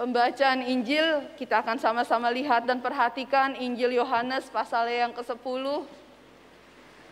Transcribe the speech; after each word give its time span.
Pembacaan 0.00 0.64
Injil 0.64 1.28
kita 1.36 1.60
akan 1.60 1.76
sama-sama 1.76 2.32
lihat 2.32 2.64
dan 2.64 2.80
perhatikan 2.80 3.52
Injil 3.52 4.00
Yohanes 4.00 4.48
pasal 4.48 4.88
yang 4.88 5.12
ke-10. 5.12 5.60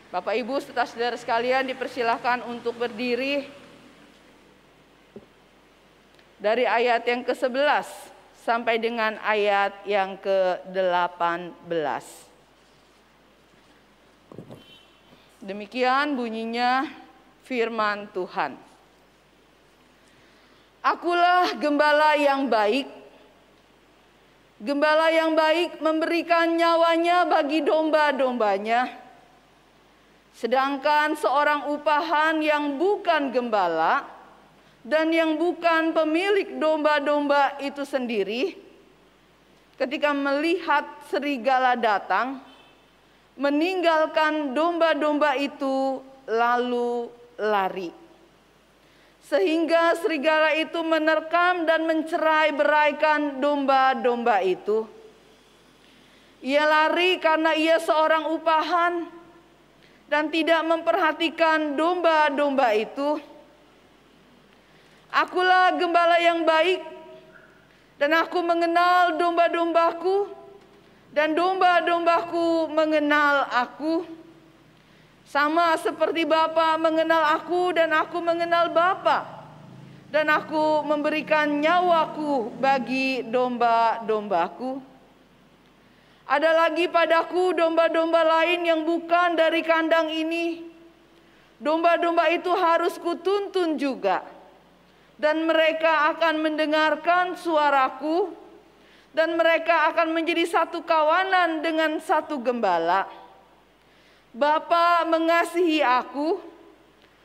Bapak 0.09 0.33
Ibu 0.33 0.57
serta 0.57 0.89
saudara 0.89 1.13
sekalian 1.21 1.69
dipersilahkan 1.69 2.49
untuk 2.49 2.81
berdiri 2.81 3.45
dari 6.41 6.65
ayat 6.65 7.05
yang 7.05 7.29
ke-11 7.29 7.85
sampai 8.41 8.81
dengan 8.81 9.21
ayat 9.21 9.85
yang 9.85 10.17
ke-18. 10.25 11.69
Demikian 15.45 16.17
bunyinya 16.17 16.89
firman 17.45 18.09
Tuhan. 18.17 18.68
Akulah 20.89 21.53
gembala 21.61 22.17
yang 22.17 22.49
baik. 22.49 22.89
Gembala 24.57 25.13
yang 25.13 25.37
baik 25.37 25.85
memberikan 25.85 26.57
nyawanya 26.57 27.29
bagi 27.29 27.61
domba-dombanya. 27.61 28.97
Sedangkan 30.33 31.13
seorang 31.13 31.69
upahan 31.77 32.41
yang 32.41 32.81
bukan 32.81 33.29
gembala 33.37 34.09
dan 34.81 35.13
yang 35.13 35.37
bukan 35.37 35.93
pemilik 35.93 36.57
domba-domba 36.57 37.61
itu 37.61 37.85
sendiri, 37.85 38.57
ketika 39.77 40.17
melihat 40.17 40.89
serigala 41.13 41.77
datang, 41.77 42.41
meninggalkan 43.37 44.57
domba-domba 44.57 45.37
itu 45.37 46.01
lalu 46.25 47.13
lari 47.37 48.08
sehingga 49.29 49.93
serigala 50.01 50.57
itu 50.57 50.81
menerkam 50.81 51.69
dan 51.69 51.85
mencerai 51.85 52.49
beraikan 52.57 53.37
domba-domba 53.45 54.41
itu. 54.41 54.89
Ia 56.41 56.65
lari 56.65 57.21
karena 57.21 57.53
ia 57.53 57.77
seorang 57.77 58.33
upahan 58.33 59.05
dan 60.09 60.33
tidak 60.33 60.65
memperhatikan 60.65 61.77
domba-domba 61.77 62.73
itu. 62.73 63.21
Akulah 65.13 65.77
gembala 65.77 66.17
yang 66.25 66.49
baik 66.49 66.81
dan 68.01 68.17
aku 68.17 68.41
mengenal 68.41 69.13
domba-dombaku 69.21 70.33
dan 71.13 71.37
domba-dombaku 71.37 72.73
mengenal 72.73 73.45
aku. 73.53 74.18
Sama 75.29 75.77
seperti 75.77 76.25
Bapa 76.25 76.81
mengenal 76.81 77.37
aku 77.37 77.77
dan 77.77 77.93
aku 77.93 78.17
mengenal 78.25 78.73
Bapa. 78.73 79.29
Dan 80.09 80.33
aku 80.33 80.81
memberikan 80.89 81.61
nyawaku 81.61 82.57
bagi 82.57 83.21
domba-dombaku. 83.29 84.81
Ada 86.25 86.65
lagi 86.65 86.89
padaku 86.89 87.53
domba-domba 87.53 88.25
lain 88.25 88.73
yang 88.73 88.81
bukan 88.89 89.37
dari 89.37 89.61
kandang 89.61 90.09
ini. 90.09 90.65
Domba-domba 91.61 92.33
itu 92.33 92.49
harus 92.57 92.97
kutuntun 92.97 93.77
juga. 93.77 94.25
Dan 95.21 95.45
mereka 95.45 96.09
akan 96.17 96.41
mendengarkan 96.41 97.37
suaraku. 97.37 98.33
Dan 99.13 99.37
mereka 99.37 99.93
akan 99.93 100.09
menjadi 100.17 100.49
satu 100.49 100.81
kawanan 100.89 101.61
dengan 101.61 102.01
satu 102.01 102.41
gembala 102.41 103.18
Bapa 104.37 105.09
mengasihi 105.09 105.81
aku, 105.81 106.37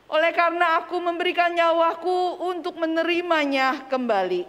oleh 0.08 0.32
karena 0.32 0.80
aku 0.80 0.96
memberikan 1.00 1.52
nyawaku 1.52 2.40
untuk 2.48 2.80
menerimanya 2.80 3.84
kembali. 3.92 4.48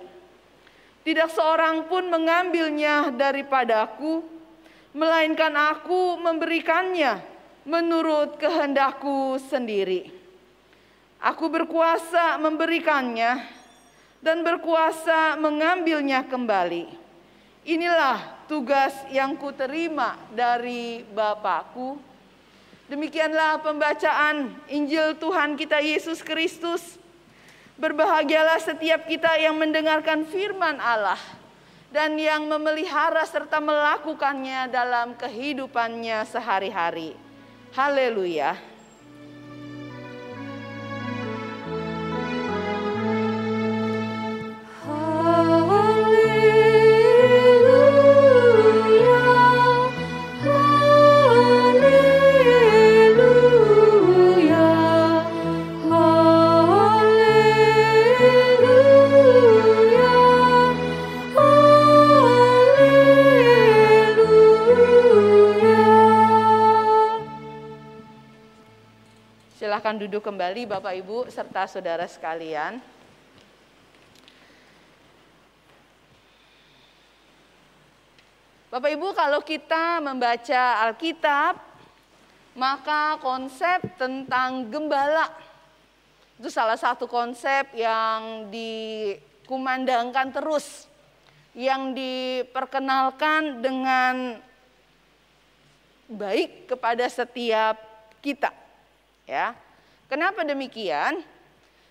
Tidak 1.05 1.29
seorang 1.35 1.85
pun 1.91 2.07
mengambilnya 2.07 3.11
daripadaku, 3.11 4.23
melainkan 4.95 5.51
aku 5.53 6.17
memberikannya 6.17 7.19
menurut 7.67 8.39
kehendakku 8.39 9.37
sendiri. 9.51 10.09
Aku 11.19 11.49
berkuasa 11.49 12.37
memberikannya 12.37 13.41
dan 14.21 14.41
berkuasa 14.45 15.35
mengambilnya 15.37 16.25
kembali. 16.25 16.89
Inilah 17.65 18.45
tugas 18.45 18.93
yang 19.09 19.33
kuterima 19.33 20.17
dari 20.29 21.01
Bapakku 21.01 22.04
Demikianlah 22.85 23.65
pembacaan 23.65 24.53
Injil 24.69 25.17
Tuhan 25.17 25.57
kita 25.57 25.81
Yesus 25.81 26.21
Kristus. 26.21 27.01
Berbahagialah 27.81 28.61
setiap 28.61 29.09
kita 29.09 29.35
yang 29.41 29.57
mendengarkan 29.57 30.21
firman 30.29 30.77
Allah 30.77 31.17
dan 31.89 32.13
yang 32.13 32.45
memelihara 32.45 33.25
serta 33.25 33.57
melakukannya 33.57 34.69
dalam 34.69 35.17
kehidupannya 35.17 36.29
sehari-hari. 36.29 37.17
Haleluya. 37.73 38.74
Silahkan 69.95 70.11
duduk 70.11 70.27
kembali 70.27 70.67
Bapak 70.67 70.91
Ibu 70.91 71.31
serta 71.31 71.71
saudara 71.71 72.03
sekalian. 72.03 72.83
Bapak 78.67 78.91
Ibu 78.91 79.15
kalau 79.15 79.39
kita 79.39 80.03
membaca 80.03 80.83
Alkitab, 80.83 81.63
maka 82.59 83.23
konsep 83.23 83.87
tentang 83.95 84.67
gembala 84.67 85.31
itu 86.43 86.51
salah 86.51 86.75
satu 86.75 87.07
konsep 87.07 87.71
yang 87.71 88.51
dikumandangkan 88.51 90.35
terus, 90.35 90.91
yang 91.55 91.95
diperkenalkan 91.95 93.63
dengan 93.63 94.43
baik 96.11 96.67
kepada 96.75 97.07
setiap 97.07 97.79
kita 98.19 98.51
ya. 99.23 99.64
Kenapa 100.05 100.45
demikian? 100.45 101.25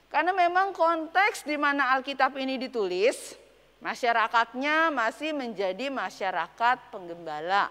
Karena 0.07 0.31
memang 0.31 0.71
konteks 0.71 1.43
di 1.43 1.59
mana 1.59 1.91
Alkitab 1.99 2.39
ini 2.39 2.55
ditulis, 2.55 3.35
masyarakatnya 3.83 4.95
masih 4.95 5.35
menjadi 5.35 5.91
masyarakat 5.91 6.95
penggembala. 6.95 7.67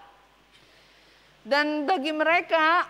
Dan 1.43 1.87
bagi 1.87 2.11
mereka 2.11 2.83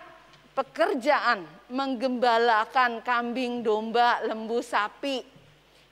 pekerjaan 0.54 1.46
menggembalakan 1.70 3.02
kambing, 3.02 3.62
domba, 3.62 4.22
lembu, 4.26 4.62
sapi 4.62 5.22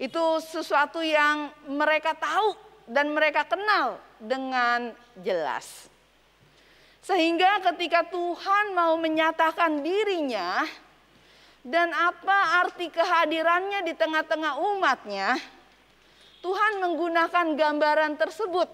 itu 0.03 0.25
sesuatu 0.43 0.99
yang 0.99 1.51
mereka 1.71 2.15
tahu 2.19 2.59
dan 2.91 3.15
mereka 3.15 3.47
kenal 3.47 4.03
dengan 4.19 4.91
jelas. 5.23 5.87
Sehingga 7.03 7.63
ketika 7.71 8.07
Tuhan 8.11 8.75
mau 8.75 8.95
menyatakan 8.99 9.83
dirinya 9.83 10.67
dan 11.63 11.95
apa 11.95 12.67
arti 12.67 12.91
kehadirannya 12.91 13.87
di 13.87 13.95
tengah-tengah 13.95 14.59
umatnya, 14.59 15.39
Tuhan 16.43 16.83
menggunakan 16.83 17.55
gambaran 17.55 18.19
tersebut. 18.19 18.67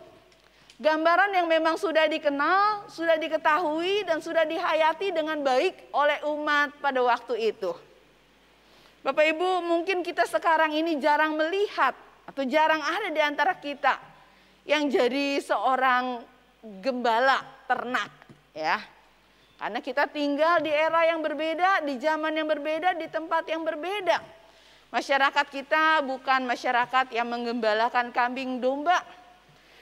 Gambaran 0.78 1.36
yang 1.36 1.50
memang 1.50 1.76
sudah 1.76 2.08
dikenal, 2.08 2.88
sudah 2.88 3.20
diketahui, 3.20 4.08
dan 4.08 4.24
sudah 4.24 4.48
dihayati 4.48 5.12
dengan 5.12 5.42
baik 5.44 5.92
oleh 5.92 6.22
umat 6.32 6.72
pada 6.80 7.02
waktu 7.04 7.52
itu. 7.52 7.76
Bapak 9.04 9.26
Ibu, 9.36 9.62
mungkin 9.68 10.00
kita 10.00 10.24
sekarang 10.24 10.72
ini 10.72 10.96
jarang 10.96 11.36
melihat 11.36 11.92
atau 12.24 12.42
jarang 12.46 12.80
ada 12.80 13.08
di 13.10 13.20
antara 13.20 13.58
kita 13.58 14.00
yang 14.64 14.88
jadi 14.88 15.42
seorang 15.44 16.22
gembala 16.80 17.40
ternak 17.66 18.10
ya. 18.54 18.97
Karena 19.58 19.82
kita 19.82 20.06
tinggal 20.06 20.62
di 20.62 20.70
era 20.70 21.02
yang 21.10 21.18
berbeda, 21.18 21.82
di 21.82 21.98
zaman 21.98 22.30
yang 22.30 22.46
berbeda, 22.46 22.94
di 22.94 23.10
tempat 23.10 23.42
yang 23.50 23.66
berbeda. 23.66 24.22
Masyarakat 24.94 25.46
kita 25.50 26.00
bukan 26.06 26.46
masyarakat 26.46 27.10
yang 27.10 27.26
menggembalakan 27.26 28.14
kambing 28.14 28.62
domba. 28.62 29.02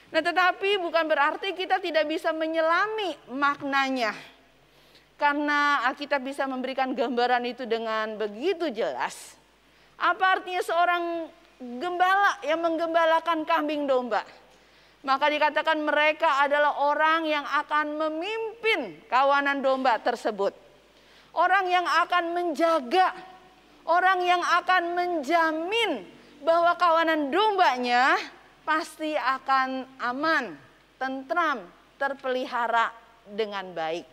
Nah, 0.09 0.19
tetapi 0.23 0.81
bukan 0.81 1.05
berarti 1.05 1.53
kita 1.53 1.77
tidak 1.77 2.09
bisa 2.09 2.33
menyelami 2.33 3.15
maknanya. 3.31 4.17
Karena 5.17 5.85
Alkitab 5.85 6.25
bisa 6.25 6.49
memberikan 6.49 6.97
gambaran 6.97 7.45
itu 7.45 7.69
dengan 7.69 8.17
begitu 8.17 8.73
jelas. 8.73 9.37
Apa 9.97 10.41
artinya 10.41 10.61
seorang 10.65 11.03
gembala 11.57 12.37
yang 12.45 12.61
menggembalakan 12.61 13.45
kambing 13.45 13.85
domba. 13.85 14.25
Maka 15.07 15.31
dikatakan 15.31 15.79
mereka 15.87 16.43
adalah 16.43 16.83
orang 16.83 17.23
yang 17.23 17.47
akan 17.47 17.95
memimpin 17.95 19.07
kawanan 19.07 19.63
domba 19.63 19.95
tersebut. 20.03 20.51
Orang 21.31 21.71
yang 21.71 21.87
akan 21.87 22.35
menjaga, 22.35 23.15
orang 23.87 24.19
yang 24.27 24.43
akan 24.43 24.83
menjamin 24.99 26.03
bahwa 26.43 26.75
kawanan 26.75 27.31
dombanya 27.31 28.19
pasti 28.67 29.15
akan 29.15 29.87
aman, 30.03 30.59
tentram, 30.99 31.63
terpelihara 31.95 32.91
dengan 33.31 33.71
baik. 33.71 34.03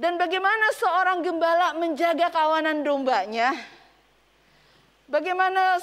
Dan 0.00 0.16
bagaimana 0.16 0.72
seorang 0.80 1.20
gembala 1.20 1.76
menjaga 1.76 2.32
kawanan 2.32 2.80
dombanya? 2.80 3.52
Bagaimana 5.12 5.76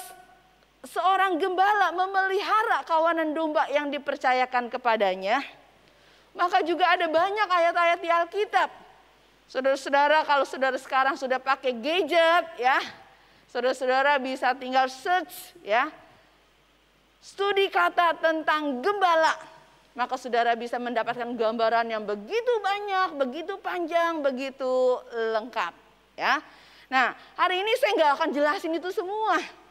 seorang 0.84 1.40
gembala 1.40 1.92
memelihara 1.96 2.84
kawanan 2.84 3.32
domba 3.32 3.64
yang 3.72 3.88
dipercayakan 3.88 4.68
kepadanya? 4.68 5.40
Maka 6.34 6.60
juga 6.66 6.90
ada 6.92 7.06
banyak 7.08 7.48
ayat-ayat 7.48 7.98
di 8.02 8.10
Alkitab. 8.10 8.70
Saudara-saudara, 9.48 10.24
kalau 10.26 10.44
saudara 10.48 10.76
sekarang 10.80 11.14
sudah 11.14 11.38
pakai 11.38 11.76
gadget 11.76 12.44
ya, 12.58 12.80
saudara-saudara 13.52 14.18
bisa 14.18 14.50
tinggal 14.56 14.90
search 14.90 15.54
ya. 15.62 15.88
Studi 17.24 17.72
kata 17.72 18.20
tentang 18.20 18.84
gembala, 18.84 19.32
maka 19.96 20.18
saudara 20.20 20.52
bisa 20.58 20.76
mendapatkan 20.76 21.28
gambaran 21.38 21.88
yang 21.88 22.04
begitu 22.04 22.52
banyak, 22.60 23.16
begitu 23.16 23.54
panjang, 23.62 24.20
begitu 24.20 25.00
lengkap 25.32 25.72
ya. 26.18 26.42
Nah, 26.92 27.16
hari 27.38 27.64
ini 27.64 27.72
saya 27.80 27.96
nggak 27.96 28.12
akan 28.20 28.28
jelasin 28.34 28.76
itu 28.76 28.90
semua. 28.92 29.63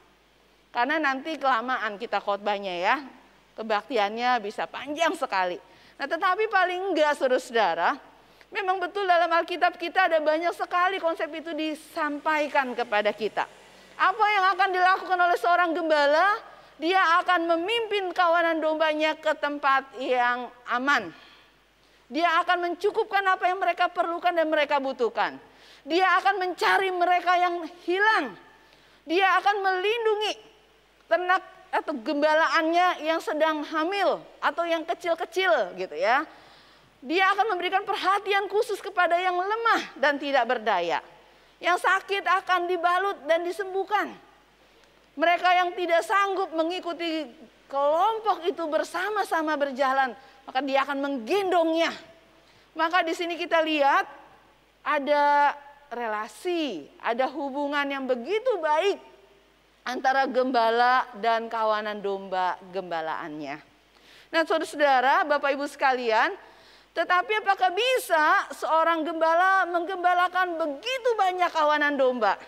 Karena 0.74 0.98
nanti 0.98 1.38
kelamaan 1.38 2.02
kita 2.02 2.18
khotbahnya 2.18 2.74
ya. 2.82 2.96
Kebaktiannya 3.54 4.42
bisa 4.42 4.66
panjang 4.66 5.14
sekali. 5.14 5.62
Nah, 6.02 6.10
tetapi 6.10 6.50
paling 6.50 6.90
enggak 6.90 7.14
saudara-saudara, 7.14 7.94
memang 8.50 8.82
betul 8.82 9.06
dalam 9.06 9.30
Alkitab 9.30 9.78
kita 9.78 10.10
ada 10.10 10.18
banyak 10.18 10.50
sekali 10.58 10.98
konsep 10.98 11.30
itu 11.30 11.54
disampaikan 11.54 12.74
kepada 12.74 13.14
kita. 13.14 13.46
Apa 13.94 14.26
yang 14.34 14.46
akan 14.58 14.70
dilakukan 14.74 15.20
oleh 15.22 15.38
seorang 15.38 15.70
gembala? 15.78 16.42
Dia 16.82 17.22
akan 17.22 17.46
memimpin 17.54 18.10
kawanan 18.10 18.58
dombanya 18.58 19.14
ke 19.14 19.38
tempat 19.38 19.86
yang 20.02 20.50
aman. 20.66 21.14
Dia 22.10 22.42
akan 22.42 22.74
mencukupkan 22.74 23.22
apa 23.30 23.46
yang 23.46 23.62
mereka 23.62 23.94
perlukan 23.94 24.34
dan 24.34 24.50
mereka 24.50 24.82
butuhkan. 24.82 25.38
Dia 25.86 26.18
akan 26.18 26.42
mencari 26.42 26.90
mereka 26.90 27.38
yang 27.38 27.70
hilang. 27.86 28.34
Dia 29.06 29.38
akan 29.38 29.56
melindungi 29.62 30.53
ternak 31.08 31.44
atau 31.74 31.94
gembalaannya 31.98 33.02
yang 33.02 33.18
sedang 33.18 33.66
hamil 33.66 34.22
atau 34.38 34.62
yang 34.62 34.86
kecil-kecil 34.86 35.74
gitu 35.74 35.98
ya. 35.98 36.22
Dia 37.04 37.34
akan 37.36 37.58
memberikan 37.58 37.84
perhatian 37.84 38.48
khusus 38.48 38.80
kepada 38.80 39.18
yang 39.20 39.36
lemah 39.36 39.98
dan 40.00 40.16
tidak 40.22 40.46
berdaya. 40.48 41.04
Yang 41.60 41.84
sakit 41.84 42.24
akan 42.24 42.70
dibalut 42.70 43.18
dan 43.28 43.44
disembuhkan. 43.44 44.14
Mereka 45.18 45.50
yang 45.52 45.70
tidak 45.76 46.02
sanggup 46.06 46.54
mengikuti 46.56 47.28
kelompok 47.68 48.46
itu 48.48 48.64
bersama-sama 48.70 49.58
berjalan, 49.58 50.16
maka 50.46 50.60
dia 50.62 50.86
akan 50.86 50.98
menggendongnya. 51.02 51.92
Maka 52.74 53.06
di 53.06 53.14
sini 53.14 53.38
kita 53.38 53.62
lihat 53.62 54.06
ada 54.82 55.54
relasi, 55.94 56.90
ada 57.02 57.30
hubungan 57.30 57.86
yang 57.86 58.06
begitu 58.10 58.58
baik 58.62 59.13
antara 59.84 60.24
gembala 60.28 61.08
dan 61.20 61.52
kawanan 61.52 62.00
domba 62.00 62.56
gembalaannya. 62.72 63.60
Nah, 64.34 64.42
saudara-saudara, 64.48 65.28
Bapak 65.28 65.54
Ibu 65.54 65.68
sekalian, 65.70 66.34
tetapi 66.96 67.44
apakah 67.44 67.70
bisa 67.70 68.50
seorang 68.56 69.06
gembala 69.06 69.68
menggembalakan 69.70 70.58
begitu 70.58 71.10
banyak 71.20 71.52
kawanan 71.54 71.94
domba? 72.00 72.40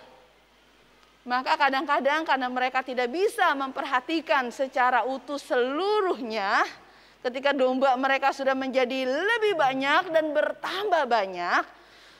Maka 1.25 1.57
kadang-kadang 1.57 2.21
karena 2.21 2.47
mereka 2.49 2.85
tidak 2.85 3.09
bisa 3.09 3.53
memperhatikan 3.57 4.53
secara 4.53 5.05
utuh 5.09 5.41
seluruhnya, 5.41 6.61
ketika 7.25 7.49
domba 7.49 7.97
mereka 7.97 8.29
sudah 8.29 8.53
menjadi 8.53 9.09
lebih 9.09 9.57
banyak 9.57 10.13
dan 10.13 10.29
bertambah 10.29 11.09
banyak, 11.09 11.65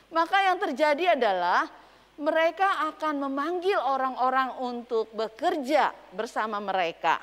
maka 0.10 0.38
yang 0.50 0.58
terjadi 0.58 1.14
adalah 1.14 1.70
mereka 2.16 2.88
akan 2.96 3.28
memanggil 3.28 3.76
orang-orang 3.76 4.56
untuk 4.64 5.12
bekerja 5.12 5.92
bersama 6.16 6.64
mereka, 6.64 7.20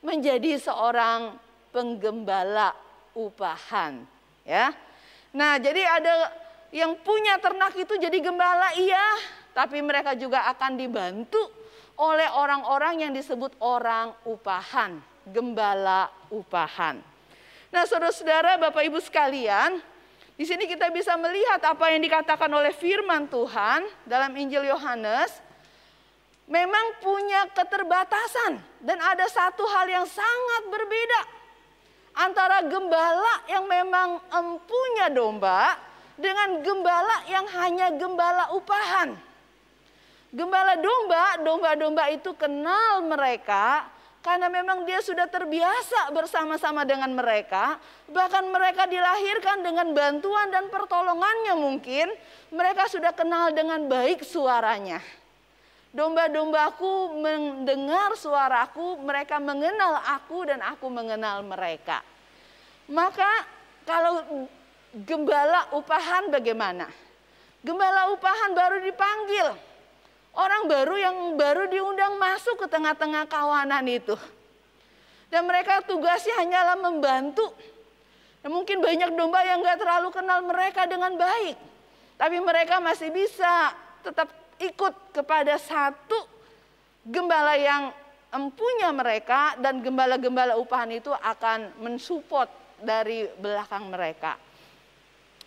menjadi 0.00 0.58
seorang 0.58 1.34
penggembala 1.74 2.70
upahan, 3.14 4.06
ya. 4.46 4.70
Nah, 5.34 5.58
jadi 5.58 5.82
ada 5.82 6.14
yang 6.70 6.94
punya 7.02 7.38
ternak 7.42 7.74
itu 7.74 7.98
jadi 7.98 8.18
gembala 8.22 8.74
iya, 8.78 9.18
tapi 9.50 9.82
mereka 9.82 10.14
juga 10.14 10.46
akan 10.50 10.78
dibantu 10.78 11.42
oleh 11.98 12.26
orang-orang 12.32 13.06
yang 13.06 13.12
disebut 13.12 13.58
orang 13.58 14.14
upahan, 14.24 15.02
gembala 15.26 16.10
upahan. 16.30 17.02
Nah, 17.70 17.82
saudara-saudara, 17.86 18.58
Bapak 18.58 18.82
Ibu 18.82 18.98
sekalian, 18.98 19.78
di 20.40 20.48
sini 20.48 20.64
kita 20.64 20.88
bisa 20.88 21.20
melihat 21.20 21.60
apa 21.68 21.92
yang 21.92 22.00
dikatakan 22.00 22.48
oleh 22.48 22.72
firman 22.72 23.28
Tuhan 23.28 23.84
dalam 24.08 24.32
Injil 24.32 24.72
Yohanes. 24.72 25.36
Memang 26.48 26.96
punya 27.04 27.44
keterbatasan 27.52 28.56
dan 28.80 28.98
ada 29.04 29.28
satu 29.28 29.68
hal 29.68 29.84
yang 29.84 30.08
sangat 30.08 30.62
berbeda 30.72 31.20
antara 32.24 32.64
gembala 32.64 33.44
yang 33.52 33.68
memang 33.68 34.16
empunya 34.32 35.12
domba 35.12 35.76
dengan 36.16 36.64
gembala 36.64 37.20
yang 37.28 37.44
hanya 37.60 37.92
gembala 38.00 38.56
upahan. 38.56 39.12
Gembala 40.32 40.80
domba, 40.80 41.36
domba-domba 41.44 42.08
itu 42.16 42.32
kenal 42.32 43.04
mereka 43.04 43.92
karena 44.20 44.52
memang 44.52 44.84
dia 44.84 45.00
sudah 45.00 45.24
terbiasa 45.24 46.12
bersama-sama 46.12 46.84
dengan 46.84 47.08
mereka, 47.16 47.80
bahkan 48.12 48.44
mereka 48.52 48.84
dilahirkan 48.84 49.64
dengan 49.64 49.96
bantuan 49.96 50.52
dan 50.52 50.68
pertolongannya 50.68 51.56
mungkin, 51.56 52.12
mereka 52.52 52.84
sudah 52.92 53.16
kenal 53.16 53.48
dengan 53.56 53.88
baik 53.88 54.20
suaranya. 54.20 55.00
Domba-dombaku 55.90 57.18
mendengar 57.18 58.14
suaraku, 58.14 59.00
mereka 59.02 59.40
mengenal 59.42 59.98
aku 60.20 60.46
dan 60.46 60.62
aku 60.62 60.86
mengenal 60.86 61.42
mereka. 61.42 62.04
Maka 62.92 63.48
kalau 63.88 64.46
gembala 64.94 65.72
upahan 65.74 66.28
bagaimana? 66.28 66.86
Gembala 67.64 68.12
upahan 68.12 68.52
baru 68.52 68.84
dipanggil, 68.84 69.69
Orang 70.30 70.70
baru 70.70 70.94
yang 70.94 71.16
baru 71.34 71.66
diundang 71.66 72.14
masuk 72.16 72.54
ke 72.62 72.66
tengah-tengah 72.70 73.26
kawanan 73.26 73.82
itu. 73.90 74.14
Dan 75.30 75.46
mereka 75.46 75.82
tugasnya 75.82 76.38
hanyalah 76.38 76.78
membantu. 76.78 77.50
Dan 78.40 78.54
mungkin 78.54 78.78
banyak 78.78 79.14
domba 79.18 79.42
yang 79.42 79.60
gak 79.60 79.78
terlalu 79.82 80.08
kenal 80.14 80.40
mereka 80.46 80.86
dengan 80.86 81.18
baik. 81.18 81.58
Tapi 82.14 82.36
mereka 82.38 82.78
masih 82.78 83.10
bisa 83.10 83.74
tetap 84.00 84.30
ikut 84.60 84.94
kepada 85.12 85.56
satu 85.56 86.28
gembala 87.04 87.56
yang 87.56 87.90
empunya 88.30 88.92
mereka 88.94 89.58
dan 89.58 89.82
gembala-gembala 89.82 90.54
upahan 90.60 90.92
itu 90.94 91.10
akan 91.10 91.80
mensupport 91.82 92.48
dari 92.80 93.26
belakang 93.40 93.90
mereka. 93.90 94.38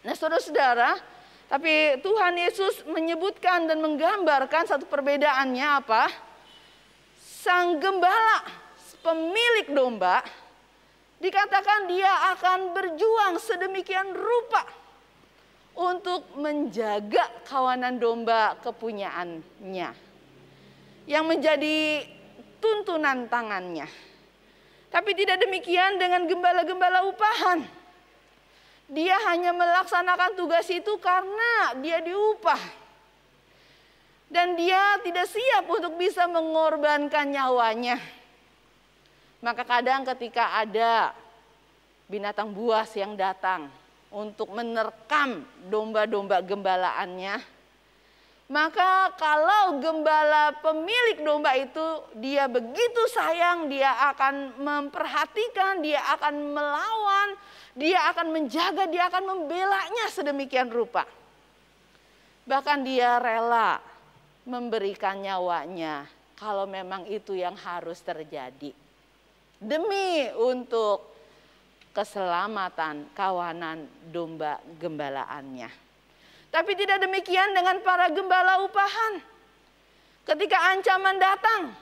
Nah 0.04 0.14
saudara-saudara, 0.18 1.00
tapi 1.52 2.00
Tuhan 2.00 2.34
Yesus 2.40 2.82
menyebutkan 2.88 3.68
dan 3.68 3.84
menggambarkan 3.84 4.64
satu 4.66 4.88
perbedaannya 4.88 5.68
apa? 5.84 6.08
Sang 7.20 7.78
gembala, 7.78 8.48
pemilik 9.04 9.68
domba, 9.76 10.24
dikatakan 11.20 11.92
dia 11.92 12.32
akan 12.36 12.72
berjuang 12.72 13.36
sedemikian 13.38 14.16
rupa 14.16 14.64
untuk 15.76 16.32
menjaga 16.40 17.28
kawanan 17.44 18.00
domba 18.00 18.56
kepunyaannya. 18.64 19.90
Yang 21.04 21.26
menjadi 21.28 22.08
tuntunan 22.64 23.28
tangannya. 23.28 23.92
Tapi 24.88 25.12
tidak 25.20 25.44
demikian 25.44 26.00
dengan 26.00 26.24
gembala-gembala 26.24 27.04
upahan 27.12 27.83
dia 28.90 29.16
hanya 29.32 29.56
melaksanakan 29.56 30.36
tugas 30.36 30.68
itu 30.68 30.98
karena 31.00 31.78
dia 31.80 32.04
diupah. 32.04 32.60
Dan 34.34 34.58
dia 34.58 34.98
tidak 35.06 35.30
siap 35.30 35.70
untuk 35.70 35.94
bisa 35.94 36.26
mengorbankan 36.26 37.30
nyawanya. 37.30 38.02
Maka 39.46 39.62
kadang 39.62 40.02
ketika 40.10 40.58
ada 40.58 41.14
binatang 42.10 42.50
buas 42.50 42.90
yang 42.98 43.14
datang 43.14 43.70
untuk 44.10 44.50
menerkam 44.50 45.46
domba-domba 45.70 46.42
gembalaannya, 46.42 47.53
Maka 48.54 49.10
kalau 49.18 49.82
gembala 49.82 50.54
pemilik 50.62 51.26
domba 51.26 51.58
itu 51.58 52.06
dia 52.14 52.46
begitu 52.46 53.02
sayang, 53.10 53.66
dia 53.66 53.90
akan 54.14 54.62
memperhatikan, 54.62 55.82
dia 55.82 55.98
akan 56.14 56.54
melawan, 56.54 57.34
dia 57.74 58.14
akan 58.14 58.30
menjaga, 58.30 58.86
dia 58.86 59.10
akan 59.10 59.26
membelanya 59.26 60.06
sedemikian 60.14 60.70
rupa. 60.70 61.10
Bahkan 62.46 62.86
dia 62.86 63.18
rela 63.18 63.82
memberikan 64.46 65.18
nyawanya 65.18 66.06
kalau 66.38 66.70
memang 66.70 67.10
itu 67.10 67.34
yang 67.34 67.58
harus 67.58 68.06
terjadi. 68.06 68.70
Demi 69.58 70.30
untuk 70.38 71.10
keselamatan 71.90 73.10
kawanan 73.18 73.90
domba 74.14 74.62
gembalaannya. 74.78 75.83
Tapi 76.54 76.78
tidak 76.78 77.02
demikian 77.02 77.50
dengan 77.50 77.82
para 77.82 78.14
gembala 78.14 78.62
upahan. 78.62 79.18
Ketika 80.22 80.70
ancaman 80.70 81.18
datang, 81.18 81.74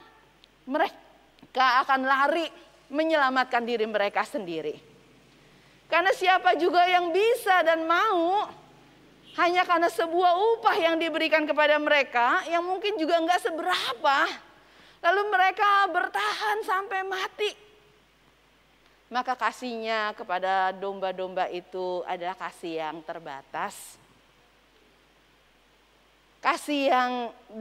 mereka 0.64 1.84
akan 1.84 2.08
lari 2.08 2.48
menyelamatkan 2.88 3.68
diri 3.68 3.84
mereka 3.84 4.24
sendiri. 4.24 4.80
Karena 5.92 6.16
siapa 6.16 6.56
juga 6.56 6.88
yang 6.88 7.12
bisa 7.12 7.68
dan 7.68 7.84
mau 7.84 8.48
hanya 9.36 9.68
karena 9.68 9.92
sebuah 9.92 10.40
upah 10.56 10.78
yang 10.80 10.96
diberikan 10.96 11.44
kepada 11.44 11.76
mereka 11.76 12.48
yang 12.48 12.64
mungkin 12.64 12.96
juga 12.96 13.20
enggak 13.20 13.44
seberapa. 13.44 14.18
Lalu 15.04 15.22
mereka 15.28 15.92
bertahan 15.92 16.64
sampai 16.64 17.00
mati. 17.04 17.52
Maka 19.12 19.36
kasihnya 19.36 20.16
kepada 20.16 20.72
domba-domba 20.72 21.52
itu 21.52 22.08
adalah 22.08 22.40
kasih 22.40 22.80
yang 22.80 23.04
terbatas 23.04 24.01
Kasih 26.42 26.90
yang 26.90 27.12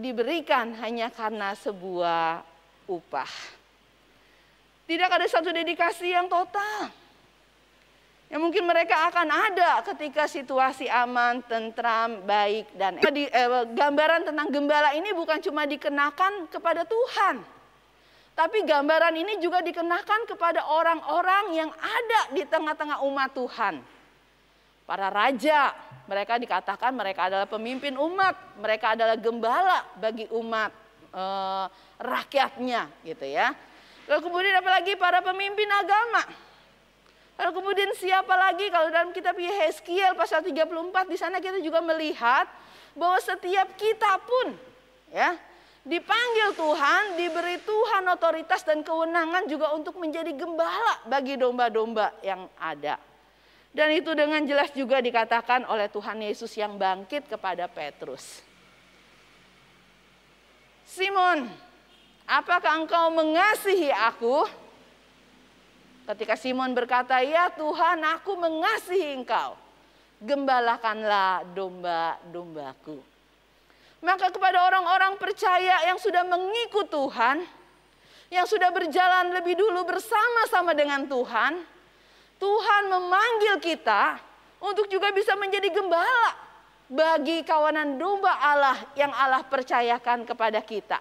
diberikan 0.01 0.73
hanya 0.81 1.13
karena 1.13 1.53
sebuah 1.53 2.41
upah. 2.89 3.29
Tidak 4.89 5.07
ada 5.07 5.29
satu 5.29 5.53
dedikasi 5.53 6.17
yang 6.17 6.33
total. 6.33 6.89
Yang 8.33 8.41
mungkin 8.41 8.65
mereka 8.65 9.11
akan 9.13 9.29
ada 9.29 9.85
ketika 9.85 10.25
situasi 10.25 10.89
aman, 10.89 11.45
tentram, 11.45 12.25
baik 12.25 12.73
dan 12.73 12.97
di, 13.13 13.29
eh, 13.29 13.69
gambaran 13.69 14.33
tentang 14.33 14.49
gembala 14.49 14.97
ini 14.97 15.13
bukan 15.13 15.45
cuma 15.45 15.69
dikenakan 15.69 16.49
kepada 16.49 16.87
Tuhan. 16.89 17.43
Tapi 18.33 18.65
gambaran 18.65 19.13
ini 19.13 19.45
juga 19.45 19.61
dikenakan 19.61 20.25
kepada 20.25 20.65
orang-orang 20.73 21.53
yang 21.53 21.71
ada 21.75 22.21
di 22.33 22.47
tengah-tengah 22.49 23.05
umat 23.05 23.29
Tuhan. 23.37 24.00
Para 24.91 25.07
raja, 25.07 25.71
mereka 26.11 26.35
dikatakan 26.35 26.91
mereka 26.91 27.31
adalah 27.31 27.47
pemimpin 27.47 27.95
umat, 27.95 28.35
mereka 28.59 28.99
adalah 28.99 29.15
gembala 29.15 29.87
bagi 29.95 30.27
umat 30.35 30.75
e, 31.15 31.25
rakyatnya 32.03 32.91
gitu 33.07 33.23
ya. 33.23 33.55
Lalu 34.11 34.21
kemudian 34.27 34.59
apalagi 34.59 34.99
para 34.99 35.23
pemimpin 35.23 35.71
agama. 35.71 36.27
Lalu 37.39 37.51
kemudian 37.63 37.91
siapa 37.95 38.35
lagi 38.35 38.67
kalau 38.67 38.91
dalam 38.91 39.15
kitab 39.15 39.39
Yeskiel 39.39 40.19
pasal 40.19 40.43
34 40.43 41.07
di 41.07 41.15
sana 41.15 41.39
kita 41.39 41.63
juga 41.63 41.79
melihat 41.79 42.51
bahwa 42.99 43.23
setiap 43.23 43.71
kita 43.79 44.19
pun 44.27 44.59
ya 45.15 45.39
dipanggil 45.87 46.59
Tuhan, 46.59 47.15
diberi 47.15 47.63
Tuhan 47.63 48.11
otoritas 48.11 48.67
dan 48.67 48.83
kewenangan 48.83 49.47
juga 49.47 49.71
untuk 49.71 50.03
menjadi 50.03 50.35
gembala 50.35 51.07
bagi 51.07 51.39
domba-domba 51.39 52.11
yang 52.27 52.51
ada. 52.59 52.99
Dan 53.71 53.95
itu 53.95 54.11
dengan 54.19 54.43
jelas 54.43 54.75
juga 54.75 54.99
dikatakan 54.99 55.63
oleh 55.71 55.87
Tuhan 55.87 56.19
Yesus 56.19 56.51
yang 56.59 56.75
bangkit 56.75 57.31
kepada 57.31 57.71
Petrus. 57.71 58.43
Simon, 60.91 61.47
apakah 62.27 62.83
engkau 62.83 63.15
mengasihi 63.15 63.95
aku? 63.95 64.43
Ketika 66.11 66.35
Simon 66.35 66.75
berkata, 66.75 67.23
"Ya 67.23 67.47
Tuhan, 67.55 68.03
aku 68.03 68.35
mengasihi 68.35 69.15
engkau." 69.15 69.55
Gembalakanlah 70.19 71.47
domba-dombaku. 71.55 72.99
Maka 74.03 74.35
kepada 74.35 74.67
orang-orang 74.67 75.15
percaya 75.15 75.87
yang 75.87 75.97
sudah 75.97 76.27
mengikut 76.27 76.91
Tuhan, 76.91 77.47
yang 78.35 78.45
sudah 78.51 78.75
berjalan 78.75 79.31
lebih 79.31 79.55
dulu 79.55 79.87
bersama-sama 79.87 80.75
dengan 80.75 81.07
Tuhan, 81.07 81.63
Tuhan 82.41 82.83
memanggil 82.89 83.61
kita 83.61 84.17
untuk 84.65 84.89
juga 84.89 85.13
bisa 85.13 85.37
menjadi 85.37 85.69
gembala 85.69 86.33
bagi 86.89 87.45
kawanan 87.45 88.01
domba 88.01 88.33
Allah 88.41 88.81
yang 88.97 89.13
Allah 89.13 89.45
percayakan 89.45 90.25
kepada 90.25 90.59
kita. 90.65 90.99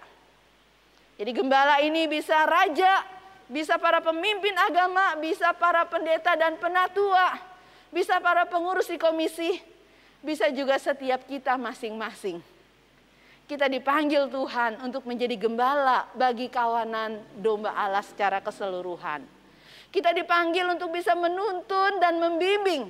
Jadi 1.16 1.32
gembala 1.32 1.80
ini 1.80 2.04
bisa 2.08 2.44
raja, 2.44 3.04
bisa 3.48 3.80
para 3.80 4.04
pemimpin 4.04 4.52
agama, 4.56 5.16
bisa 5.16 5.52
para 5.56 5.88
pendeta 5.88 6.36
dan 6.36 6.60
penatua, 6.60 7.40
bisa 7.88 8.20
para 8.20 8.44
pengurus 8.44 8.88
di 8.88 9.00
komisi, 9.00 9.58
bisa 10.20 10.48
juga 10.52 10.76
setiap 10.76 11.24
kita 11.24 11.56
masing-masing. 11.56 12.40
Kita 13.48 13.66
dipanggil 13.66 14.30
Tuhan 14.30 14.78
untuk 14.84 15.08
menjadi 15.08 15.34
gembala 15.34 16.06
bagi 16.14 16.46
kawanan 16.46 17.18
domba 17.34 17.74
Allah 17.74 18.04
secara 18.04 18.38
keseluruhan. 18.38 19.39
Kita 19.90 20.14
dipanggil 20.14 20.70
untuk 20.70 20.94
bisa 20.94 21.18
menuntun 21.18 21.98
dan 21.98 22.22
membimbing. 22.22 22.86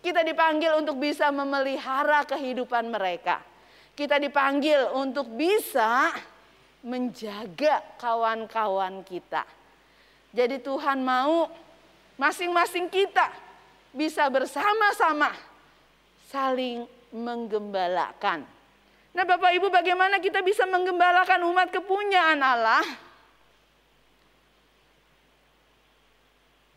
Kita 0.00 0.24
dipanggil 0.24 0.80
untuk 0.80 0.96
bisa 0.96 1.28
memelihara 1.28 2.24
kehidupan 2.24 2.88
mereka. 2.88 3.44
Kita 3.92 4.16
dipanggil 4.16 4.88
untuk 4.96 5.28
bisa 5.36 6.08
menjaga 6.80 7.84
kawan-kawan 8.00 9.04
kita. 9.04 9.44
Jadi 10.32 10.64
Tuhan 10.64 11.04
mau 11.04 11.52
masing-masing 12.16 12.88
kita 12.88 13.28
bisa 13.92 14.24
bersama-sama 14.32 15.36
saling 16.32 16.88
menggembalakan. 17.12 18.46
Nah 19.10 19.24
Bapak 19.26 19.50
Ibu 19.58 19.68
bagaimana 19.68 20.22
kita 20.22 20.40
bisa 20.40 20.62
menggembalakan 20.64 21.42
umat 21.50 21.68
kepunyaan 21.74 22.38
Allah? 22.38 23.09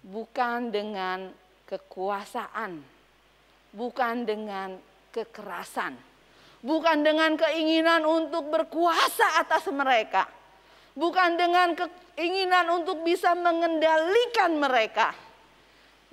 Bukan 0.03 0.69
dengan 0.69 1.31
kekuasaan, 1.63 2.83
bukan 3.71 4.15
dengan 4.27 4.75
kekerasan, 5.15 5.95
bukan 6.59 7.01
dengan 7.01 7.39
keinginan 7.39 8.03
untuk 8.03 8.51
berkuasa 8.51 9.39
atas 9.39 9.71
mereka, 9.71 10.27
bukan 10.93 11.39
dengan 11.39 11.71
keinginan 11.79 12.83
untuk 12.83 13.01
bisa 13.01 13.31
mengendalikan 13.33 14.51
mereka. 14.59 15.15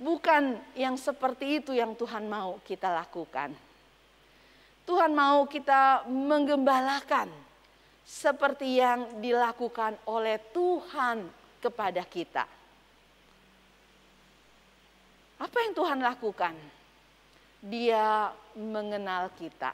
Bukan 0.01 0.57
yang 0.73 0.97
seperti 0.97 1.61
itu 1.61 1.77
yang 1.77 1.93
Tuhan 1.93 2.25
mau 2.25 2.57
kita 2.65 2.89
lakukan. 2.89 3.53
Tuhan 4.81 5.13
mau 5.13 5.45
kita 5.45 6.09
menggembalakan 6.09 7.29
seperti 8.01 8.81
yang 8.81 9.21
dilakukan 9.21 10.01
oleh 10.09 10.41
Tuhan 10.49 11.29
kepada 11.61 12.01
kita. 12.01 12.49
Apa 15.41 15.57
yang 15.65 15.73
Tuhan 15.73 15.99
lakukan? 16.05 16.53
Dia 17.65 18.29
mengenal 18.53 19.33
kita. 19.33 19.73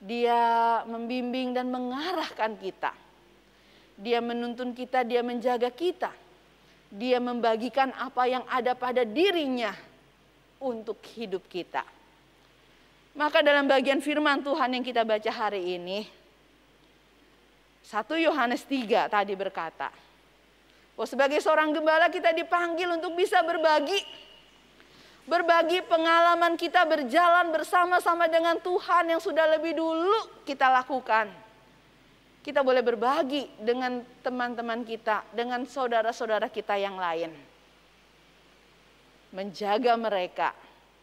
Dia 0.00 0.40
membimbing 0.88 1.52
dan 1.52 1.68
mengarahkan 1.68 2.56
kita. 2.56 2.96
Dia 4.00 4.24
menuntun 4.24 4.72
kita, 4.72 5.04
dia 5.04 5.20
menjaga 5.20 5.68
kita. 5.68 6.08
Dia 6.88 7.20
membagikan 7.20 7.92
apa 8.00 8.24
yang 8.24 8.48
ada 8.48 8.72
pada 8.72 9.04
dirinya 9.04 9.76
untuk 10.56 10.96
hidup 11.12 11.44
kita. 11.52 11.84
Maka 13.12 13.44
dalam 13.44 13.68
bagian 13.68 14.00
firman 14.00 14.40
Tuhan 14.40 14.78
yang 14.78 14.84
kita 14.86 15.04
baca 15.04 15.28
hari 15.28 15.76
ini, 15.76 16.06
1 17.84 18.24
Yohanes 18.24 18.62
3 18.64 19.10
tadi 19.10 19.34
berkata, 19.36 20.07
Oh, 20.98 21.06
sebagai 21.06 21.38
seorang 21.38 21.70
gembala 21.70 22.10
kita 22.10 22.34
dipanggil 22.34 22.90
untuk 22.90 23.14
bisa 23.14 23.38
berbagi. 23.46 24.02
Berbagi 25.30 25.86
pengalaman 25.86 26.58
kita 26.58 26.82
berjalan 26.90 27.54
bersama-sama 27.54 28.26
dengan 28.26 28.58
Tuhan 28.58 29.06
yang 29.06 29.22
sudah 29.22 29.46
lebih 29.46 29.78
dulu 29.78 30.42
kita 30.42 30.66
lakukan. 30.66 31.30
Kita 32.42 32.66
boleh 32.66 32.82
berbagi 32.82 33.46
dengan 33.62 34.02
teman-teman 34.26 34.82
kita, 34.82 35.22
dengan 35.30 35.62
saudara-saudara 35.70 36.50
kita 36.50 36.74
yang 36.74 36.98
lain. 36.98 37.30
Menjaga 39.30 39.94
mereka 39.94 40.50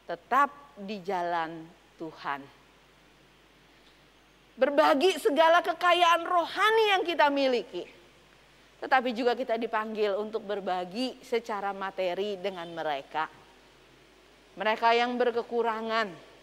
tetap 0.09 0.51
di 0.75 0.99
jalan 1.07 1.63
Tuhan. 1.95 2.43
Berbagi 4.59 5.23
segala 5.23 5.63
kekayaan 5.63 6.27
rohani 6.27 6.83
yang 6.97 7.03
kita 7.07 7.31
miliki 7.31 8.04
tetapi 8.85 9.17
juga 9.17 9.33
kita 9.33 9.57
dipanggil 9.57 10.13
untuk 10.13 10.45
berbagi 10.45 11.17
secara 11.25 11.73
materi 11.73 12.37
dengan 12.37 12.69
mereka. 12.69 13.25
Mereka 14.53 14.93
yang 14.93 15.17
berkekurangan, 15.17 16.37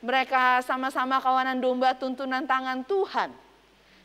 Mereka 0.00 0.64
sama-sama 0.64 1.20
kawanan 1.20 1.60
domba 1.60 1.92
tuntunan 1.92 2.46
tangan 2.48 2.86
Tuhan. 2.88 3.28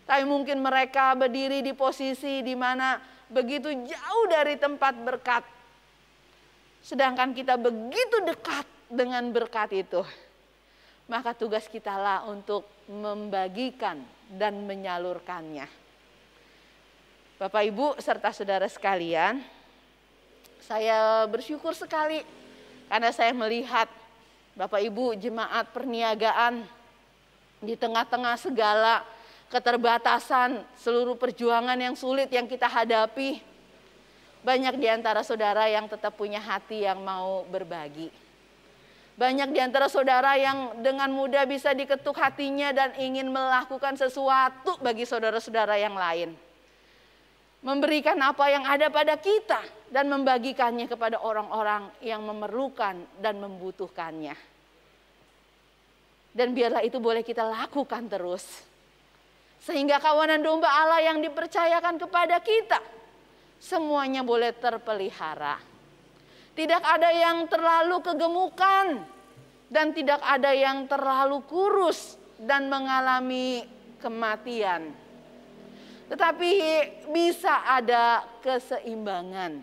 Tapi 0.04 0.24
mungkin 0.28 0.60
mereka 0.60 1.16
berdiri 1.16 1.64
di 1.64 1.72
posisi 1.72 2.44
di 2.44 2.52
mana 2.52 3.00
begitu 3.32 3.72
jauh 3.72 4.26
dari 4.28 4.60
tempat 4.60 4.92
berkat. 5.00 5.48
Sedangkan 6.84 7.32
kita 7.32 7.56
begitu 7.56 8.28
dekat 8.28 8.68
dengan 8.92 9.24
berkat 9.32 9.72
itu. 9.72 10.04
Maka 11.08 11.32
tugas 11.32 11.70
kita 11.72 11.96
lah 11.96 12.28
untuk 12.28 12.68
membagikan 12.92 14.04
dan 14.36 14.68
menyalurkannya. 14.68 15.85
Bapak 17.36 17.68
Ibu 17.68 18.00
serta 18.00 18.32
saudara 18.32 18.64
sekalian, 18.72 19.44
saya 20.64 21.28
bersyukur 21.28 21.76
sekali 21.76 22.24
karena 22.88 23.12
saya 23.12 23.36
melihat 23.36 23.92
Bapak 24.56 24.80
Ibu 24.80 25.20
jemaat 25.20 25.68
perniagaan 25.76 26.64
di 27.60 27.76
tengah-tengah 27.76 28.40
segala 28.40 29.04
keterbatasan, 29.52 30.64
seluruh 30.80 31.20
perjuangan 31.20 31.76
yang 31.76 31.92
sulit 32.00 32.32
yang 32.32 32.48
kita 32.48 32.72
hadapi. 32.72 33.44
Banyak 34.40 34.80
di 34.80 34.88
antara 34.88 35.20
saudara 35.20 35.68
yang 35.68 35.92
tetap 35.92 36.16
punya 36.16 36.40
hati 36.40 36.88
yang 36.88 37.04
mau 37.04 37.44
berbagi. 37.52 38.16
Banyak 39.20 39.52
di 39.52 39.60
antara 39.60 39.92
saudara 39.92 40.40
yang 40.40 40.80
dengan 40.80 41.12
mudah 41.12 41.44
bisa 41.44 41.76
diketuk 41.76 42.16
hatinya 42.16 42.72
dan 42.72 42.96
ingin 42.96 43.28
melakukan 43.28 44.00
sesuatu 44.00 44.80
bagi 44.80 45.04
saudara-saudara 45.04 45.76
yang 45.76 46.00
lain. 46.00 46.45
Memberikan 47.66 48.22
apa 48.22 48.46
yang 48.54 48.62
ada 48.62 48.94
pada 48.94 49.18
kita 49.18 49.90
dan 49.90 50.06
membagikannya 50.06 50.86
kepada 50.86 51.18
orang-orang 51.18 51.90
yang 52.06 52.22
memerlukan 52.22 52.94
dan 53.18 53.42
membutuhkannya. 53.42 54.38
Dan 56.36 56.54
biarlah 56.54 56.86
itu 56.86 57.02
boleh 57.02 57.26
kita 57.26 57.42
lakukan 57.42 58.06
terus. 58.06 58.46
Sehingga 59.66 59.98
kawanan 59.98 60.46
domba 60.46 60.70
Allah 60.70 61.10
yang 61.10 61.26
dipercayakan 61.26 61.98
kepada 61.98 62.38
kita 62.38 62.78
semuanya 63.58 64.22
boleh 64.22 64.54
terpelihara. 64.54 65.58
Tidak 66.54 66.84
ada 66.86 67.10
yang 67.12 67.50
terlalu 67.50 67.98
kegemukan 68.00 69.04
dan 69.74 69.92
tidak 69.92 70.22
ada 70.22 70.54
yang 70.54 70.86
terlalu 70.86 71.42
kurus 71.50 72.16
dan 72.38 72.70
mengalami 72.70 73.66
kematian. 74.00 75.05
Tetapi 76.06 76.52
bisa 77.10 77.66
ada 77.66 78.22
keseimbangan. 78.46 79.58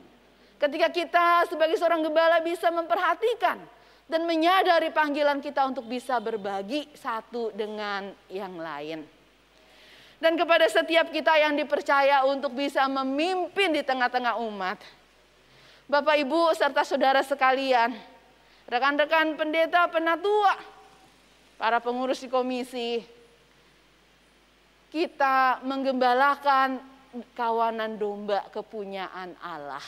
Ketika 0.58 0.88
kita 0.90 1.26
sebagai 1.50 1.78
seorang 1.78 2.02
gembala 2.02 2.38
bisa 2.42 2.70
memperhatikan 2.70 3.58
dan 4.06 4.22
menyadari 4.26 4.90
panggilan 4.90 5.38
kita 5.42 5.66
untuk 5.66 5.86
bisa 5.86 6.18
berbagi 6.18 6.90
satu 6.94 7.50
dengan 7.54 8.10
yang 8.30 8.58
lain. 8.58 9.02
Dan 10.22 10.38
kepada 10.38 10.70
setiap 10.70 11.10
kita 11.10 11.34
yang 11.34 11.58
dipercaya 11.58 12.22
untuk 12.22 12.54
bisa 12.54 12.86
memimpin 12.86 13.74
di 13.74 13.82
tengah-tengah 13.82 14.38
umat. 14.38 14.78
Bapak 15.90 16.14
Ibu 16.22 16.54
serta 16.54 16.86
saudara 16.86 17.26
sekalian, 17.26 17.90
rekan-rekan 18.70 19.34
pendeta 19.34 19.90
penatua, 19.90 20.54
para 21.58 21.82
pengurus 21.82 22.22
di 22.22 22.30
komisi, 22.30 23.02
kita 24.92 25.64
menggembalakan 25.64 26.78
kawanan 27.32 27.96
domba 27.96 28.44
kepunyaan 28.52 29.32
Allah. 29.40 29.82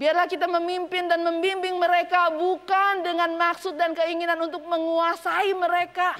Biarlah 0.00 0.30
kita 0.30 0.48
memimpin 0.48 1.10
dan 1.10 1.20
membimbing 1.20 1.76
mereka 1.76 2.32
bukan 2.32 3.04
dengan 3.04 3.36
maksud 3.36 3.76
dan 3.76 3.92
keinginan 3.92 4.40
untuk 4.40 4.64
menguasai 4.64 5.52
mereka 5.52 6.16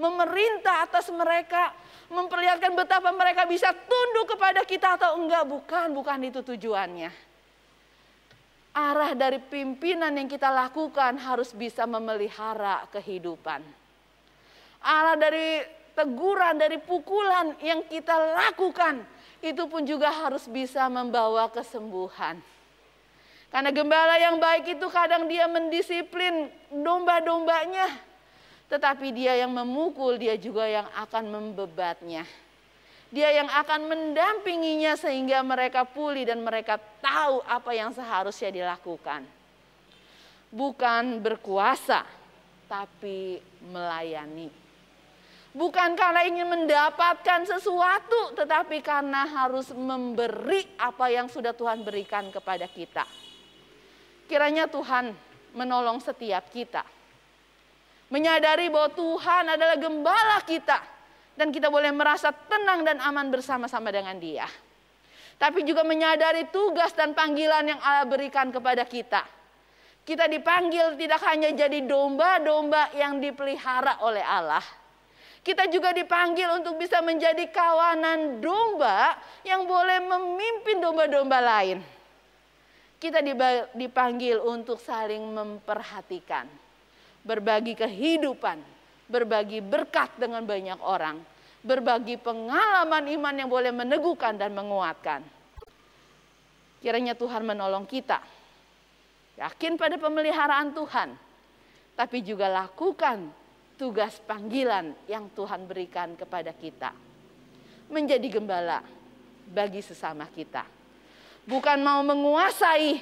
memerintah 0.00 0.88
atas 0.88 1.12
mereka, 1.12 1.76
memperlihatkan 2.08 2.72
betapa 2.72 3.12
mereka 3.12 3.44
bisa 3.44 3.68
tunduk 3.84 4.32
kepada 4.32 4.64
kita 4.64 4.96
atau 4.96 5.20
enggak, 5.20 5.44
bukan, 5.44 5.92
bukan 5.92 6.18
itu 6.24 6.40
tujuannya. 6.40 7.12
Arah 8.72 9.12
dari 9.12 9.36
pimpinan 9.36 10.16
yang 10.16 10.30
kita 10.30 10.48
lakukan 10.48 11.20
harus 11.20 11.52
bisa 11.52 11.84
memelihara 11.84 12.88
kehidupan. 12.88 13.60
Arah 14.80 15.20
dari 15.20 15.60
teguran, 15.96 16.56
dari 16.58 16.78
pukulan 16.78 17.54
yang 17.60 17.84
kita 17.86 18.16
lakukan, 18.36 19.02
itu 19.40 19.64
pun 19.66 19.82
juga 19.84 20.12
harus 20.12 20.44
bisa 20.46 20.86
membawa 20.86 21.48
kesembuhan. 21.48 22.38
Karena 23.50 23.74
gembala 23.74 24.14
yang 24.18 24.38
baik 24.38 24.78
itu 24.78 24.86
kadang 24.90 25.26
dia 25.26 25.50
mendisiplin 25.50 26.52
domba-dombanya 26.70 28.10
tetapi 28.70 29.10
dia 29.10 29.34
yang 29.34 29.50
memukul, 29.50 30.14
dia 30.14 30.38
juga 30.38 30.62
yang 30.70 30.86
akan 30.94 31.26
membebatnya. 31.26 32.22
Dia 33.10 33.34
yang 33.34 33.50
akan 33.50 33.90
mendampinginya 33.90 34.94
sehingga 34.94 35.42
mereka 35.42 35.82
pulih 35.82 36.22
dan 36.22 36.38
mereka 36.46 36.78
tahu 37.02 37.42
apa 37.42 37.74
yang 37.74 37.90
seharusnya 37.90 38.54
dilakukan. 38.54 39.26
Bukan 40.54 41.18
berkuasa, 41.18 42.06
tapi 42.70 43.42
melayani. 43.66 44.59
Bukan 45.50 45.98
karena 45.98 46.22
ingin 46.30 46.46
mendapatkan 46.46 47.42
sesuatu, 47.42 48.38
tetapi 48.38 48.78
karena 48.86 49.26
harus 49.26 49.74
memberi 49.74 50.62
apa 50.78 51.10
yang 51.10 51.26
sudah 51.26 51.50
Tuhan 51.50 51.82
berikan 51.82 52.30
kepada 52.30 52.70
kita. 52.70 53.02
Kiranya 54.30 54.70
Tuhan 54.70 55.10
menolong 55.58 55.98
setiap 55.98 56.46
kita 56.54 56.86
Menyadari 58.10 58.66
bahwa 58.66 58.90
Tuhan 58.90 59.44
adalah 59.54 59.78
gembala 59.78 60.42
kita. 60.42 60.82
Dan 61.38 61.54
kita 61.54 61.70
boleh 61.70 61.94
merasa 61.94 62.34
tenang 62.34 62.84
dan 62.84 62.98
aman 63.00 63.30
bersama-sama 63.30 63.88
dengan 63.94 64.18
dia. 64.18 64.44
Tapi 65.40 65.64
juga 65.64 65.86
menyadari 65.86 66.52
tugas 66.52 66.92
dan 66.92 67.16
panggilan 67.16 67.64
yang 67.64 67.80
Allah 67.80 68.04
berikan 68.04 68.52
kepada 68.52 68.84
kita. 68.84 69.24
Kita 70.04 70.28
dipanggil 70.28 71.00
tidak 71.00 71.22
hanya 71.32 71.54
jadi 71.54 71.86
domba-domba 71.86 72.92
yang 72.92 73.22
dipelihara 73.22 74.04
oleh 74.04 74.20
Allah. 74.20 74.60
Kita 75.40 75.64
juga 75.72 75.96
dipanggil 75.96 76.60
untuk 76.60 76.76
bisa 76.76 77.00
menjadi 77.00 77.48
kawanan 77.48 78.44
domba 78.44 79.16
yang 79.40 79.64
boleh 79.64 79.98
memimpin 80.04 80.84
domba-domba 80.84 81.40
lain. 81.40 81.80
Kita 83.00 83.24
dipanggil 83.72 84.36
untuk 84.44 84.76
saling 84.76 85.24
memperhatikan 85.32 86.44
berbagi 87.24 87.72
kehidupan, 87.72 88.60
berbagi 89.08 89.64
berkat 89.64 90.12
dengan 90.20 90.44
banyak 90.44 90.76
orang, 90.84 91.16
berbagi 91.64 92.20
pengalaman 92.20 93.08
iman 93.08 93.34
yang 93.40 93.48
boleh 93.48 93.72
meneguhkan 93.72 94.36
dan 94.36 94.52
menguatkan. 94.52 95.24
Kiranya 96.84 97.16
Tuhan 97.16 97.44
menolong 97.48 97.88
kita. 97.88 98.20
Yakin 99.40 99.80
pada 99.80 99.96
pemeliharaan 99.96 100.76
Tuhan, 100.76 101.16
tapi 101.96 102.20
juga 102.20 102.52
lakukan 102.52 103.39
tugas 103.80 104.20
panggilan 104.28 104.92
yang 105.08 105.32
Tuhan 105.32 105.64
berikan 105.64 106.12
kepada 106.20 106.52
kita. 106.52 106.92
Menjadi 107.88 108.28
gembala 108.28 108.84
bagi 109.48 109.80
sesama 109.80 110.28
kita. 110.28 110.68
Bukan 111.48 111.80
mau 111.80 112.04
menguasai, 112.04 113.00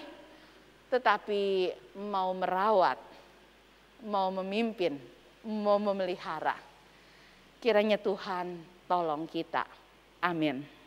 tetapi 0.86 1.74
mau 1.98 2.30
merawat 2.32 3.08
mau 4.06 4.30
memimpin, 4.30 4.94
mau 5.42 5.80
memelihara. 5.82 6.54
Kiranya 7.58 7.98
Tuhan 7.98 8.62
tolong 8.86 9.26
kita. 9.26 9.66
Amin. 10.22 10.77